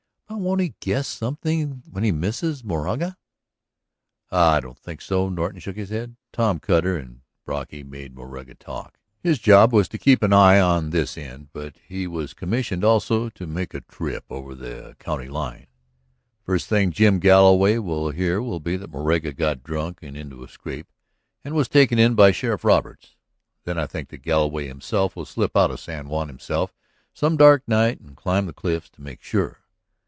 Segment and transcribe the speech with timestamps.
[0.27, 3.17] "But won't he guess something when he misses Moraga?"
[4.31, 6.15] "I don't think so." Norton shook his head.
[6.31, 8.97] "Tom Cutter and Brocky made Moraga talk.
[9.19, 13.27] His job was to keep an eye on this end, but he was commissioned also
[13.29, 15.67] to make a trip over to the county line.
[16.37, 20.43] The first thing Jim Galloway will hear will be that Moraga got drunk and into
[20.43, 20.87] a scrape
[21.43, 23.17] and was taken in by Sheriff Roberts.
[23.65, 26.73] Then I think that Galloway himself will slip out of San Juan himself
[27.13, 29.57] some dark night and climb the cliffs to make sure.